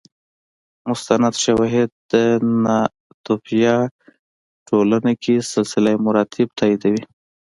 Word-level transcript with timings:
مستند 0.89 1.33
شواهد 1.43 1.89
د 2.11 2.13
ناتوفیا 2.65 3.75
ټولنه 4.67 5.11
کې 5.23 5.35
سلسله 5.53 5.91
مراتب 6.05 6.47
تاییدوي 6.59 7.03